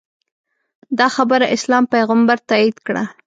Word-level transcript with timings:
دا 0.99 1.07
خبره 1.15 1.45
اسلام 1.55 1.83
پیغمبر 1.93 2.37
تاییده 2.49 2.81
کړه 2.87 3.03